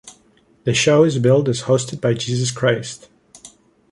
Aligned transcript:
The 0.63 0.73
show 0.73 1.03
is 1.03 1.19
billed 1.19 1.47
as 1.47 1.61
Hosted 1.65 2.01
by 2.01 2.15
Jesus 2.15 2.49
Christ. 2.49 3.07